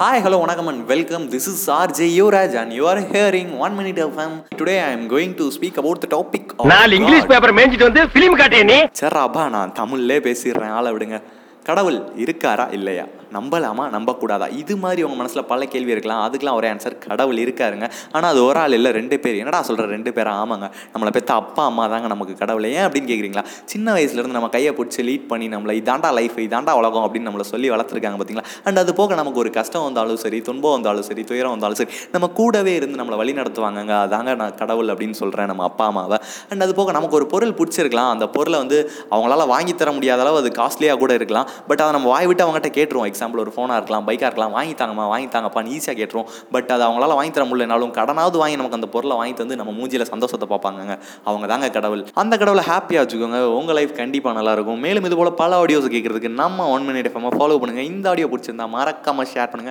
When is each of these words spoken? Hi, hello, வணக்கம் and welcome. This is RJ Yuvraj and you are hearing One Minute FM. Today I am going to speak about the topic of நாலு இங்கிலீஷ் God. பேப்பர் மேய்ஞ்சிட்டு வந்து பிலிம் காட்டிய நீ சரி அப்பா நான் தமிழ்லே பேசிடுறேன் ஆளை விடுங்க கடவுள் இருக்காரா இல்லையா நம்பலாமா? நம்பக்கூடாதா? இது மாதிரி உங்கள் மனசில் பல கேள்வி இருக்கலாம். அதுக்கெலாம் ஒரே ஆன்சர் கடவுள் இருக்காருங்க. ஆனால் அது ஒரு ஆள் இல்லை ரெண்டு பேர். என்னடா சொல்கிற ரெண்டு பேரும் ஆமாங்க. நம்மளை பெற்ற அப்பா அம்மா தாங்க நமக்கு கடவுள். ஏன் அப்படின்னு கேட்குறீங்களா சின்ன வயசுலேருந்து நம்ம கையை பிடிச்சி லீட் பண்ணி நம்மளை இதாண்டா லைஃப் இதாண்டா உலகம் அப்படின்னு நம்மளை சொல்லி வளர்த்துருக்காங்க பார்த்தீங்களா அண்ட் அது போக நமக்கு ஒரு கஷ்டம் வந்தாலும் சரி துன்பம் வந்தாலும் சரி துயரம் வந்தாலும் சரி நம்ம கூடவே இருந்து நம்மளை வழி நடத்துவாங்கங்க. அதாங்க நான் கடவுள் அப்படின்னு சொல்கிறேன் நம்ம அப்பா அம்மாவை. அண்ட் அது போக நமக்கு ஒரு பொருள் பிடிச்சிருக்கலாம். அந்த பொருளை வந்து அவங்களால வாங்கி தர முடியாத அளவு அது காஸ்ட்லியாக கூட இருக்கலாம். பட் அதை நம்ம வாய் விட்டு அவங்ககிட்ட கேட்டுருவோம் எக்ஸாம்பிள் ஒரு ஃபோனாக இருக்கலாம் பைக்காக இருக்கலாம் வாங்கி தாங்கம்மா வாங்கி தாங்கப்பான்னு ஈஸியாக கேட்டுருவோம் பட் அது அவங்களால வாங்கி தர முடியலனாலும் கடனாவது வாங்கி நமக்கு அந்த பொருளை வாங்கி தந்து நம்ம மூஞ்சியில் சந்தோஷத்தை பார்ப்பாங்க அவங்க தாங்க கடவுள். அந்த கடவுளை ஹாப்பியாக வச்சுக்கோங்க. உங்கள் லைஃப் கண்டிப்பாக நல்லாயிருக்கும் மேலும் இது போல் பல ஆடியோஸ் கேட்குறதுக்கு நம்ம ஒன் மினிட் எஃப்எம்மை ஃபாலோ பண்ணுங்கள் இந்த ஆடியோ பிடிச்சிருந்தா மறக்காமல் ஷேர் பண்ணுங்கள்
Hi, 0.00 0.14
hello, 0.24 0.36
வணக்கம் 0.42 0.68
and 0.70 0.80
welcome. 0.90 1.24
This 1.32 1.46
is 1.46 1.58
RJ 1.76 2.06
Yuvraj 2.16 2.52
and 2.60 2.72
you 2.76 2.84
are 2.86 3.00
hearing 3.12 3.48
One 3.64 3.74
Minute 3.78 3.98
FM. 4.06 4.30
Today 4.60 4.76
I 4.80 4.90
am 4.90 5.02
going 5.08 5.32
to 5.34 5.46
speak 5.56 5.76
about 5.82 5.98
the 6.04 6.10
topic 6.14 6.44
of 6.58 6.66
நாலு 6.72 6.98
இங்கிலீஷ் 6.98 7.24
God. 7.24 7.30
பேப்பர் 7.32 7.54
மேய்ஞ்சிட்டு 7.58 7.88
வந்து 7.88 8.02
பிலிம் 8.14 8.36
காட்டிய 8.40 8.62
நீ 8.70 8.78
சரி 9.00 9.20
அப்பா 9.24 9.44
நான் 9.56 9.74
தமிழ்லே 9.80 10.18
பேசிடுறேன் 10.28 10.74
ஆளை 10.78 10.92
விடுங்க 10.96 11.18
கடவுள் 11.68 11.98
இருக்காரா 12.24 12.66
இல்லையா 12.78 13.04
நம்பலாமா? 13.32 13.84
நம்பக்கூடாதா? 13.96 14.46
இது 14.56 14.76
மாதிரி 14.76 15.02
உங்கள் 15.02 15.20
மனசில் 15.22 15.44
பல 15.44 15.64
கேள்வி 15.64 15.90
இருக்கலாம். 15.90 16.22
அதுக்கெலாம் 16.26 16.58
ஒரே 16.60 16.70
ஆன்சர் 16.70 16.98
கடவுள் 17.08 17.36
இருக்காருங்க. 17.36 17.90
ஆனால் 18.12 18.30
அது 18.30 18.44
ஒரு 18.44 18.58
ஆள் 18.58 18.72
இல்லை 18.72 18.92
ரெண்டு 18.92 19.18
பேர். 19.20 19.36
என்னடா 19.36 19.62
சொல்கிற 19.62 19.88
ரெண்டு 19.88 20.12
பேரும் 20.12 20.38
ஆமாங்க. 20.42 20.70
நம்மளை 20.94 21.10
பெற்ற 21.10 21.34
அப்பா 21.34 21.64
அம்மா 21.64 21.86
தாங்க 21.86 22.06
நமக்கு 22.06 22.34
கடவுள். 22.34 22.64
ஏன் 22.64 22.86
அப்படின்னு 22.86 23.10
கேட்குறீங்களா 23.12 23.44
சின்ன 23.64 23.94
வயசுலேருந்து 23.94 24.36
நம்ம 24.38 24.48
கையை 24.48 24.72
பிடிச்சி 24.72 25.02
லீட் 25.08 25.26
பண்ணி 25.26 25.48
நம்மளை 25.48 25.74
இதாண்டா 25.82 26.12
லைஃப் 26.12 26.36
இதாண்டா 26.36 26.72
உலகம் 26.80 27.04
அப்படின்னு 27.06 27.28
நம்மளை 27.28 27.46
சொல்லி 27.52 27.70
வளர்த்துருக்காங்க 27.70 28.18
பார்த்தீங்களா 28.20 28.44
அண்ட் 28.64 28.78
அது 28.78 28.94
போக 28.94 29.14
நமக்கு 29.14 29.38
ஒரு 29.38 29.50
கஷ்டம் 29.50 29.82
வந்தாலும் 29.82 30.16
சரி 30.16 30.40
துன்பம் 30.40 30.72
வந்தாலும் 30.72 31.02
சரி 31.02 31.24
துயரம் 31.24 31.50
வந்தாலும் 31.50 31.78
சரி 31.80 31.90
நம்ம 32.12 32.28
கூடவே 32.40 32.74
இருந்து 32.74 32.98
நம்மளை 33.02 33.16
வழி 33.16 33.32
நடத்துவாங்கங்க. 33.32 33.94
அதாங்க 34.04 34.34
நான் 34.42 34.54
கடவுள் 34.54 34.86
அப்படின்னு 34.86 35.18
சொல்கிறேன் 35.22 35.46
நம்ம 35.46 35.62
அப்பா 35.62 35.86
அம்மாவை. 35.86 36.18
அண்ட் 36.50 36.62
அது 36.62 36.74
போக 36.74 36.92
நமக்கு 36.92 37.16
ஒரு 37.16 37.26
பொருள் 37.26 37.54
பிடிச்சிருக்கலாம். 37.60 38.10
அந்த 38.10 38.28
பொருளை 38.28 38.58
வந்து 38.58 38.90
அவங்களால 39.10 39.46
வாங்கி 39.46 39.74
தர 39.74 39.92
முடியாத 39.92 40.20
அளவு 40.20 40.36
அது 40.36 40.50
காஸ்ட்லியாக 40.58 40.96
கூட 40.96 41.14
இருக்கலாம். 41.14 41.48
பட் 41.68 41.80
அதை 41.80 41.92
நம்ம 41.92 42.08
வாய் 42.08 42.26
விட்டு 42.26 42.44
அவங்ககிட்ட 42.44 42.70
கேட்டுருவோம் 42.78 43.10
எக்ஸாம்பிள் 43.20 43.44
ஒரு 43.44 43.54
ஃபோனாக 43.56 43.78
இருக்கலாம் 43.80 44.06
பைக்காக 44.08 44.28
இருக்கலாம் 44.30 44.54
வாங்கி 44.58 44.74
தாங்கம்மா 44.82 45.06
வாங்கி 45.12 45.28
தாங்கப்பான்னு 45.36 45.72
ஈஸியாக 45.76 45.96
கேட்டுருவோம் 46.00 46.28
பட் 46.54 46.70
அது 46.74 46.84
அவங்களால 46.88 47.14
வாங்கி 47.20 47.32
தர 47.38 47.44
முடியலனாலும் 47.50 47.94
கடனாவது 48.00 48.36
வாங்கி 48.42 48.56
நமக்கு 48.60 48.78
அந்த 48.80 48.90
பொருளை 48.96 49.16
வாங்கி 49.20 49.34
தந்து 49.34 49.56
நம்ம 49.56 49.72
மூஞ்சியில் 49.78 50.08
சந்தோஷத்தை 50.12 50.46
பார்ப்பாங்க 50.52 50.98
அவங்க 51.24 51.46
தாங்க 51.46 51.70
கடவுள். 51.70 52.02
அந்த 52.14 52.34
கடவுளை 52.36 52.64
ஹாப்பியாக 52.68 53.02
வச்சுக்கோங்க. 53.02 53.38
உங்கள் 53.58 53.74
லைஃப் 53.74 53.92
கண்டிப்பாக 53.96 54.34
நல்லாயிருக்கும் 54.38 54.80
மேலும் 54.84 55.04
இது 55.04 55.16
போல் 55.16 55.32
பல 55.32 55.58
ஆடியோஸ் 55.62 55.88
கேட்குறதுக்கு 55.94 56.28
நம்ம 56.42 56.68
ஒன் 56.68 56.86
மினிட் 56.88 57.08
எஃப்எம்மை 57.10 57.30
ஃபாலோ 57.38 57.56
பண்ணுங்கள் 57.62 57.88
இந்த 57.92 58.08
ஆடியோ 58.08 58.26
பிடிச்சிருந்தா 58.32 58.68
மறக்காமல் 58.68 59.26
ஷேர் 59.34 59.50
பண்ணுங்கள் 59.50 59.68